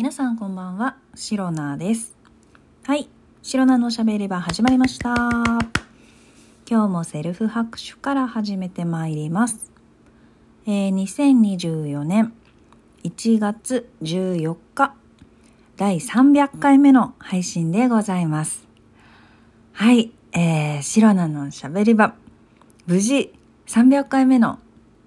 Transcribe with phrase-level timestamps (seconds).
[0.00, 2.16] 皆さんこんばんは、シロナです。
[2.84, 3.10] はい、
[3.42, 5.14] シロナのしゃべり場始まりました。
[6.66, 9.70] 今日もセルフ拍手から始めてまいります。
[10.66, 12.32] えー、2024年
[13.04, 14.94] 1月14日、
[15.76, 18.66] 第300回目の配信でございます。
[19.74, 22.14] はい、えー、シロナのしゃべり場、
[22.86, 23.34] 無事
[23.66, 24.60] 300回目の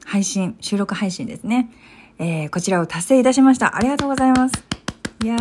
[0.05, 1.71] 配信、収録配信ですね。
[2.19, 3.75] えー、こちらを達成いたしました。
[3.75, 4.72] ありがとうございます。
[5.23, 5.39] いやー、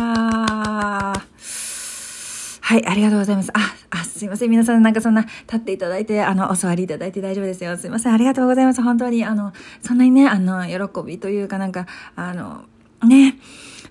[2.61, 3.51] はい、ありがとうございます。
[3.53, 4.49] あ、あ、すいません。
[4.49, 7.75] 皆さんなんかそんな立っていただいて、あの、お座りいただいて大丈夫ですよ。
[7.75, 8.13] すいません。
[8.13, 8.81] ありがとうございます。
[8.81, 9.51] 本当に、あの、
[9.81, 12.63] そんなにね、あの、喜びというかなんか、あの、
[13.05, 13.37] ね、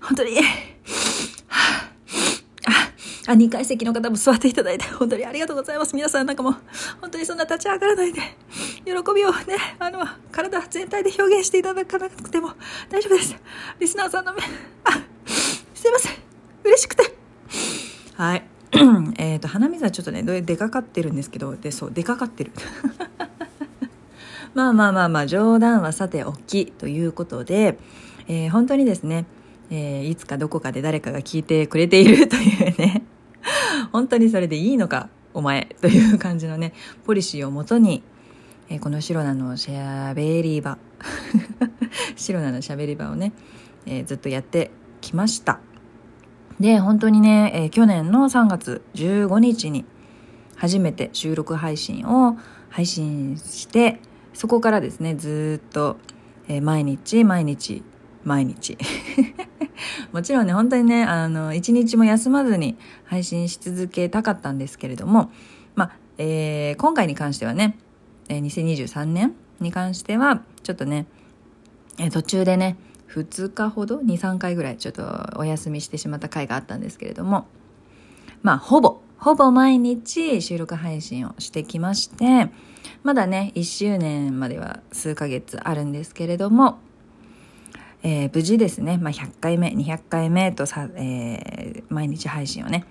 [0.00, 0.30] 本当に、
[1.50, 1.90] あ、
[3.26, 5.94] あ、2階席の方も座っていただいて、本当にありがとうございます。
[5.94, 6.56] 皆さんなんかもう、
[7.02, 8.20] 本当にそんな立ち上がらないで、
[8.86, 12.52] 喜びをね、あの、体全体で表現していただかなくても
[12.88, 13.36] 大丈夫です。
[13.78, 14.40] リスナーさんの目、
[14.84, 15.11] あ、
[15.82, 16.12] すいません。
[16.62, 17.02] 嬉しくて。
[18.14, 18.44] はい。
[19.18, 22.52] えっと、鼻水はちょっとね、でかかってるんですけど、で、そう、でかかってる。
[24.54, 27.78] まあまあまあまあ、冗談はさておきということで、
[28.28, 29.26] えー、本当にですね、
[29.70, 33.02] えー、いつかどこかで誰かが聞いてくれているというね、
[33.90, 36.74] 本当にそれでいいのか、お前、という感じのね、
[37.04, 38.04] ポリシーをもとに、
[38.68, 40.78] えー、このシロナのしゃべり場、
[42.14, 43.32] シロナのしゃべり場をね、
[43.84, 45.58] えー、ずっとやってきました。
[46.60, 49.84] で、本当にね、えー、去年の3月15日に
[50.56, 52.36] 初めて収録配信を
[52.70, 54.00] 配信して、
[54.34, 55.96] そこからですね、ずっと、
[56.48, 57.82] えー、毎日毎日
[58.24, 58.78] 毎日。
[60.12, 65.30] もちろんね本当にねあの一日も休まずに配信し続けたかったんですけれども
[65.74, 67.76] まあ、えー、今回に関してはね、
[68.28, 71.06] えー、2023年に関してはちょっとね、
[71.98, 72.76] えー、途中でね
[73.14, 75.04] 2日ほど23回ぐらいちょっと
[75.36, 77.46] お休みしてしまった回があったんですけれども。
[78.42, 82.50] まあほぼほぼ毎日収録配信をしてきまして
[83.04, 86.78] まだね1周年までは数ヶ月あるんですけれども
[88.04, 92.84] えー、無事ですね、まあ、100回目200回目とさ、えー、毎日配信をね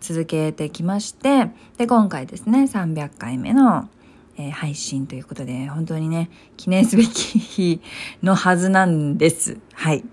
[0.00, 3.88] 続けてきましてで今回ですね300回目の、
[4.36, 7.80] えー、配信ということで本当にね記念すべき日
[8.22, 9.58] のはずなんです。
[9.74, 10.04] はい。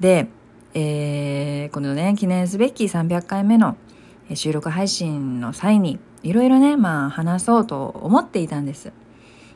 [0.00, 0.28] で、
[0.74, 3.76] えー、このね記念すべき300回目の
[4.34, 8.92] 収録配信の際にいろいろねまあ話そうと思っていたんです。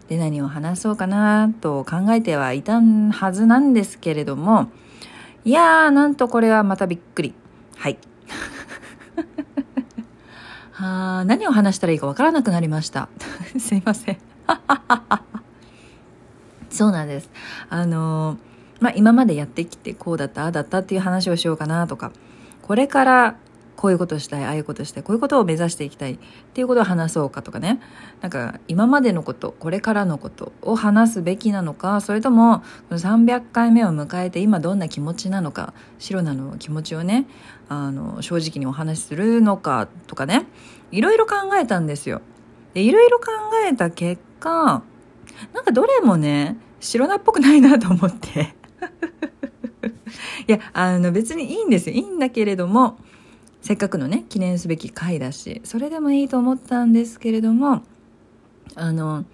[0.08, 4.68] で何を話そうかなと考えてはいたはずなんですけれども
[5.44, 7.34] いやーなんとこれはまたびっくり。
[7.76, 7.98] はい。
[10.82, 13.08] は何を話したらいいかわからなくなりました。
[13.58, 14.18] すいません。
[16.70, 17.30] そうなんです。
[17.70, 18.38] あの
[18.80, 22.12] まあ今までやってきてこうだったああだったっていう話をしようかなとか。
[22.62, 23.36] これから
[23.76, 26.18] こういうことしたい、ああいうことしたい、こういうことを目指していきたいっ
[26.52, 27.80] ていうことを話そうかとかね。
[28.20, 37.26] なんか今までのこと、これからのことを話すべきなのか、それともこの300回目を迎えて今どんな気持ちなのか、シロナの気持ちをね、
[37.68, 40.46] あの、正直にお話しするのかとかね、
[40.90, 42.20] いろいろ考えたんですよ。
[42.74, 43.26] で、いろいろ考
[43.68, 44.82] えた結果、
[45.52, 48.54] なんかどれもね、シロナっぽくないなと思って。
[50.46, 51.96] いや、あの別にいいんですよ。
[51.96, 52.98] いいんだけれども、
[53.62, 57.82] せっかくのね記念すべき回だしそれでもいいと思ったんですけれども
[58.74, 59.24] あの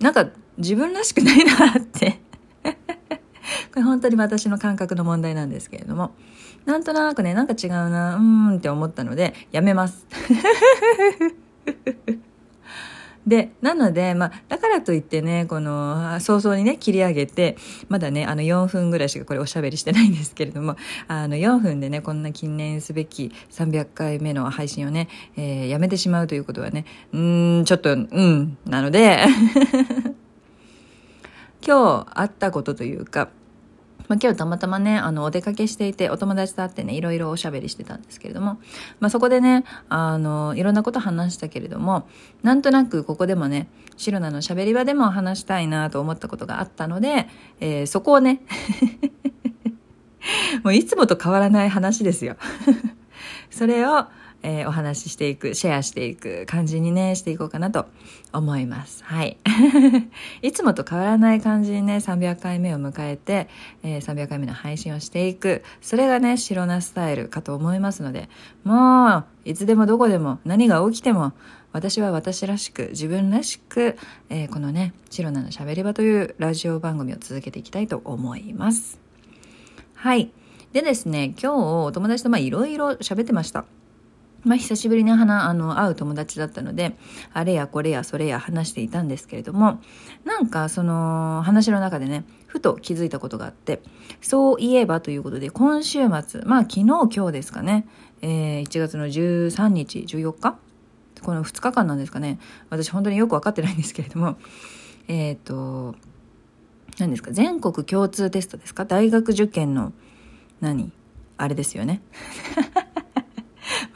[0.00, 2.20] なんか自分らしくないなって。
[3.72, 6.14] これ本当に私の感覚の問題なんですけれども
[6.64, 10.06] なんとなくねなんか違うなうーんって思ったのでやめます。
[13.26, 17.56] で、なので、まあ、だからといってね、この、早々にね、切り上げて、
[17.88, 20.76] まだね、あの、4分ぐらいしかこれおしゃべりしてないんですけれども、
[21.08, 29.24] あの、4分でね、こんな記念すべき300回目の配信をね、えー、やめてしまうということはね、うーん、ちょっと、うん、なので、
[31.66, 33.28] 今日あったことというか、
[34.08, 38.58] まあ、今日たまたまね、あの、お出かけしていて、お友達と会ってね、いろいろおしゃべりしてたんですけれども、
[39.00, 42.08] まあ、そこでね、あの、いろんなこと話したけれども、
[42.42, 47.28] なんとなくここでもね、シロナのしゃべり場でも話したいなと思ったことがあったので、
[47.60, 48.42] えー、そこをね、
[50.62, 52.36] もういつもと変わらない話ですよ。
[53.50, 54.06] それを、
[54.48, 57.86] えー、お話ししていく、シェアしていく感じにね、していこうかなと
[58.32, 59.02] 思います。
[59.02, 59.38] はい。
[60.40, 63.48] いつもと変わらない感じにね、300回目を迎えて、
[63.82, 65.64] えー、300回目の配信をしていく。
[65.80, 68.28] それがね、白なスタイルかと思いますので、
[68.62, 71.32] もう、いつでもどこでも何が起きても、
[71.72, 73.96] 私は私らしく、自分らしく、
[74.30, 79.00] えー、このね、白菜のしゃべり場というラジオ番組を続けていきたいと思います。
[79.96, 80.30] はい。
[80.72, 83.64] でですね、今日お友達とまあいろいろ喋ってました。
[84.46, 86.96] まあ、久しぶりに話あの会う友達だったので
[87.32, 89.80] あれやこれやそれや話していたんですけれども
[90.24, 93.82] なんかその話の中でねふと気づいたことがあって
[94.20, 97.88] そういえばということで今週末まあ昨日今日ですかね、
[98.22, 100.56] えー、1月の13日14日
[101.22, 102.38] この2日間なんですかね。
[102.70, 104.36] 私本当によく分かってないんですけれども
[105.08, 105.96] えっ、ー、と
[106.98, 108.84] 何ですか全国共通テストですか？
[108.84, 109.92] 大学受験の
[110.60, 110.92] 何？
[111.36, 112.00] あれですよね。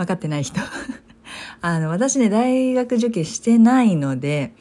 [0.01, 0.59] 分かってない人
[1.61, 4.55] あの、私ね、大学受験してないので、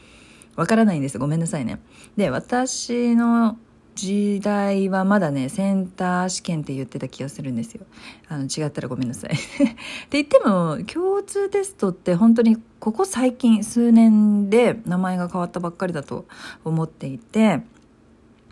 [0.58, 1.18] わからないんです。
[1.18, 1.80] ごめんなさいね。
[2.18, 3.58] で、私の
[3.96, 7.86] 時代はまだね、センター試験って言ってた気がするんですよ。
[8.28, 9.32] あの、違ったらごめんなさい。
[9.34, 9.76] って
[10.12, 16.26] 言っても、共通テストって本当にここ最近、数年で名前が変わったばっかりだと
[16.66, 17.62] 思っていて、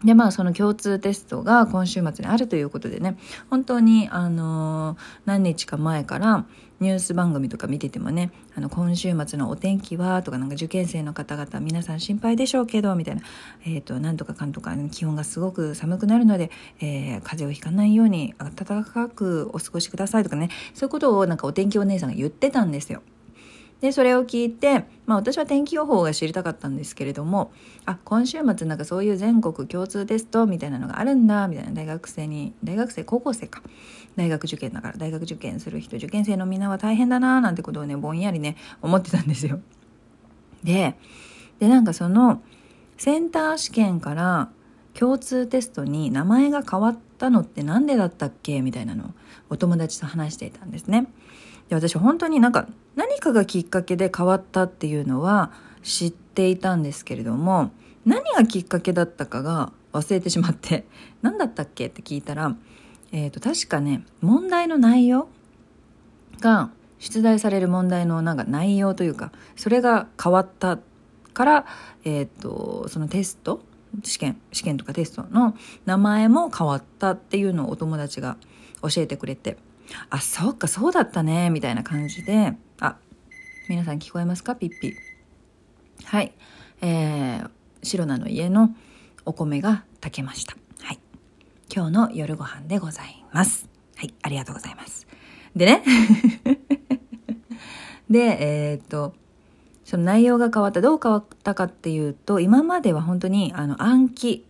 [0.03, 3.17] で、まあ、その共通テストが今週末にあるということでね、
[3.49, 4.95] 本当に、あの、
[5.25, 6.45] 何日か前から、
[6.79, 13.23] ニュース番組とか見ててもね、あの、今週末のお天気は、とか、なんか受験生の方々、皆さん心配でしょうけど、みたいな、
[13.65, 23.01] えっ、ー、と、なんとかかんとか、気温がすごく寒くなるので、えー、風邪をひかないように、暖かくお過ごしくださいとかね、そういうことをなんかお天気お姉さんが言ってたんですよ。
[23.81, 27.51] でそれを聞いて、まあ、私は天気予報が知りたかったんですけれども
[27.85, 33.61] あ今週末なんかそういう全国共通テストみたいなのがあるんだみたいな大学生に大学生高校生か
[34.15, 39.59] 大学受験だから大学受験する人受験生のみんなは大変だななんてことをねぼんやりね思ってたんですよ。
[40.63, 40.95] で
[41.59, 42.41] でなんかその
[42.97, 44.49] センター試験から
[44.95, 49.07] 共通テストに名前が変わったのって何でだったっけみたいなのを
[49.51, 51.07] お友達と話していたんですね。
[51.69, 55.51] で私本当になんか何かがきっかけで変わったっていうのは
[55.83, 57.71] 知っていたんですけれども
[58.05, 60.85] 何がきっかけだったかが忘れてしまって
[61.21, 62.55] 何だったっけって聞いたら、
[63.11, 65.27] えー、と確かね問題の内容
[66.39, 66.69] が
[66.99, 70.79] 出題される問題のなんか内容というかそれが変わった
[71.33, 71.65] から、
[72.03, 73.61] えーとそのテスト
[74.03, 75.55] 試験試験とかテストの
[75.85, 78.37] 名前も変わったっていうのをお友達が
[78.81, 79.57] 教えてくれて
[80.09, 82.97] あ、そっか、そうだったね、みたいな感じで、あ、
[83.69, 84.95] 皆さん聞こえますかピッピ。
[86.05, 86.33] はい。
[86.81, 87.49] えー、
[87.83, 88.75] 白菜の家の
[89.25, 90.55] お米が炊けました。
[90.81, 90.99] はい。
[91.73, 93.67] 今日の夜ご飯でございます。
[93.95, 95.07] はい、ありがとうございます。
[95.55, 95.83] でね、
[98.09, 99.15] で、えー、っと、
[99.83, 104.45] その内容が変わった、どう変わったかっていうと、今までは本当に、あの、暗記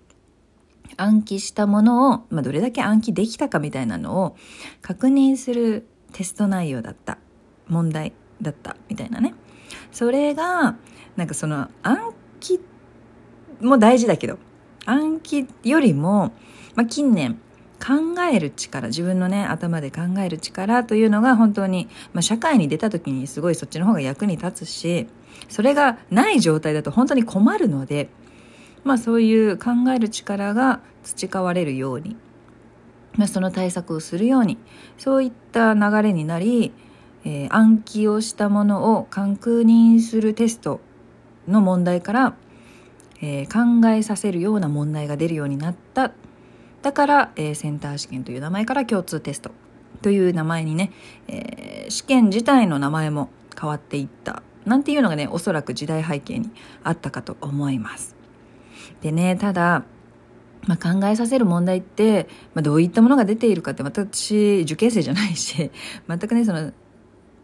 [0.96, 4.36] 暗記したものを、まあ、どれだけ暗記できたかみたいなのを
[4.82, 7.18] 確認するテスト内容だった。
[7.68, 8.78] 問題だった。
[8.90, 9.34] みたいなね。
[9.92, 10.78] それが
[11.16, 12.60] なんかその暗記
[13.62, 14.38] も大事だけど
[14.86, 16.32] 暗記よりも、
[16.76, 17.40] まあ、近年
[17.80, 25.08] 考える力自分のね頭で考える力というのが本当に、まあ、社会に出た時にすごいそっちの方が役に立つし
[25.50, 28.10] それがない状態だと本当に困るので
[28.88, 32.16] まあ、そういう考える力が培われるように、
[33.18, 34.58] まあ、その対策をするように
[34.98, 36.72] そういった流れになり、
[37.26, 40.80] えー、暗記をしたものを確認するテスト
[41.50, 42.36] の問題から、
[43.22, 46.14] えー、考えさせるような問題が出るようになった
[46.82, 49.52] だから、えー、センター試験という名前から共通テスト
[50.02, 50.94] という名前にね、
[51.28, 53.30] えー、試験自体の名前も
[53.60, 56.52] 変わっていったなんていうのがねおそらく時代背景に
[56.84, 58.17] あったかと思います。
[59.02, 59.84] でねただ、
[60.68, 65.72] まあ、考えさせる問題って、まあ、どういったものが出ているかって私受験生じゃないし
[66.08, 66.72] 全くねその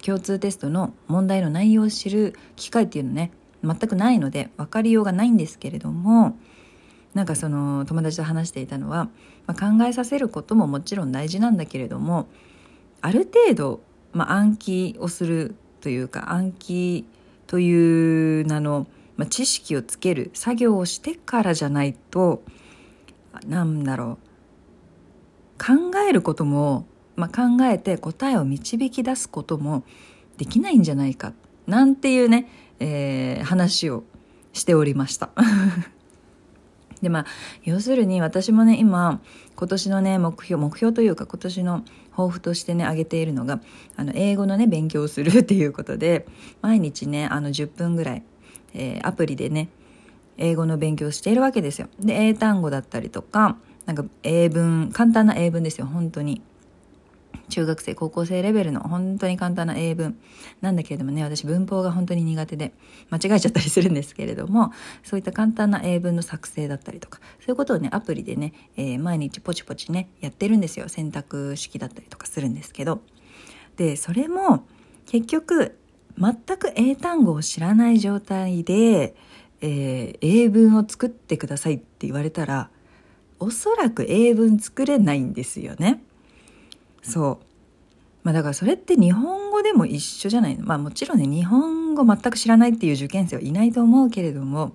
[0.03, 3.31] 共通テストの問題の内容を知る機会っていうのね
[3.63, 6.37] 全くないので分かりようがないんですけれども
[7.13, 9.09] なんかその友達と話していたのは、
[9.45, 12.27] まあ、考えさせることももちろん大事なんだけれども
[13.01, 13.81] ある程度、
[14.11, 17.05] まあ、暗記をするというか暗記
[17.47, 22.43] という名のまあ、知識をつける作業をしてからじゃないと
[23.47, 24.33] なんだろう
[25.63, 29.83] 考えることも、まあ、考えて答えを導き出すことも
[30.37, 31.33] できないんじゃないか
[31.67, 34.03] なんていうね、えー、話を
[34.51, 35.29] しておりました。
[37.01, 37.25] でまあ
[37.63, 39.21] 要するに私もね今
[39.55, 43.61] 今年のね目標目標というか今年の抱負としてね挙げているのが
[43.97, 46.25] あの英語のね勉強をするっていうことで
[46.61, 48.23] 毎日ねあの10分ぐらい
[48.73, 49.69] えー、アプリでね
[50.37, 51.87] 英語の勉強しているわけですよ。
[51.99, 56.41] で英単語だったりとかなんか英文簡単な英文ですよ本当に。
[57.49, 60.17] 中学生高校生レベルの本当に簡単な英文
[60.61, 62.73] なんだけれどもね私文法が本当に苦手で
[63.11, 64.71] 間違えちゃったりするんですけれども
[65.03, 73.01] そういった簡単な英文の作成だったりとかそういうことをねアプリでね、えー、毎日ポチポチねやってるんですよ選択式だったりとかするんですけど
[73.75, 74.65] でそれも
[75.05, 75.77] 結局
[76.17, 79.15] 全く英単語を知らない状態で、
[79.61, 82.69] えー、英文を作ってくださいって言われたら
[83.39, 86.01] おそらく英文作れないんですよね。
[87.01, 87.45] そう
[88.23, 94.73] まあだからそれって日本語でも一緒じゃないのまあもちろんね日本語全く知らないっていう受験生はいないと思うけれども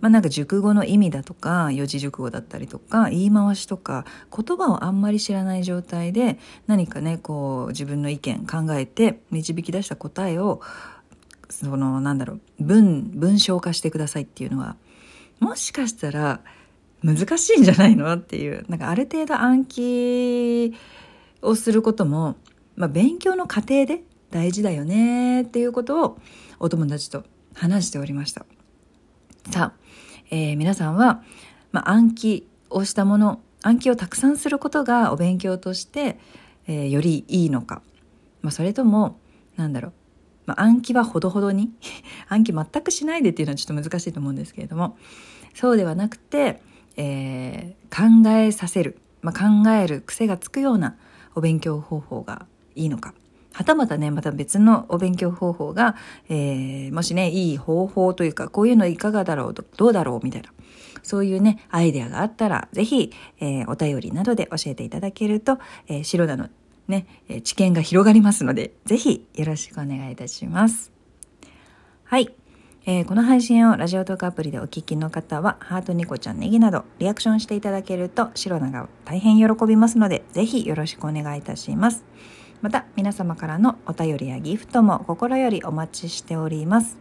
[0.00, 4.04] まあなんか熟語の意味だとか四字熟語だったりとか言い回しとか
[4.34, 10.60] 言葉をあんまり知らない状態で何かねこう自分の意見考えて導き出した答えを
[11.48, 14.76] そのなんだろう文文章化してくださいっていうのは
[15.40, 16.40] もしかしたら
[17.02, 20.74] 難しいんじゃないのっていうなんかある程度暗記
[21.42, 22.36] をすることも、
[22.76, 26.18] まあ、勉強の過程で大事だよねっていうことを
[26.58, 28.44] お友達と話しておりました。
[29.48, 29.80] さあ、
[30.30, 31.22] えー、皆さんは、
[31.72, 36.18] まあ、暗記をしたもの暗記をたくさんすることがお勉強として、
[36.66, 37.82] えー、よりいいのか、
[38.42, 39.18] まあ、それとも
[39.56, 39.92] なんだろう、
[40.46, 41.70] まあ、暗記はほどほどに？
[42.28, 44.96] 暗記全くしないでっていうのはちょっと難しいと思うんですけれども。
[45.54, 46.62] そうではなくて、
[46.96, 50.96] えー、考えさせる、まあ、考える癖がつくような
[51.34, 53.14] お勉強方法がいいのか。
[53.52, 55.96] はたまたねまた別のお勉強方法が、
[56.28, 60.50] えー、もしねいい方法というかこういうのいかがだろうとどうだろうみたいな
[61.02, 66.48] そういうねアイデアがあったら是非、えー、お便りなどで教えていただけると、えー、白田の
[66.88, 70.92] ねえ知見が広がりますので是非よろしくお願いいたします。
[72.04, 72.34] はい
[72.86, 82.04] えー、この配信をラジオトークアプリでお聞きの方は、ハートニコちゃんネギなどリアクションしていただけると、白菜が大変喜びますので、ぜひよろしくお願いいたします。
[82.62, 86.98] また、皆様からのお便りやギフトも心よりお待ちしております。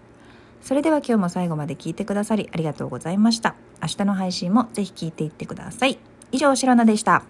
[0.61, 3.55] それでは今日も最後まで聞いてくださりありがとうございました。
[3.81, 5.99] 明日の配信もぜひ聞いていってください。
[6.31, 7.23] 以上、白菜でした。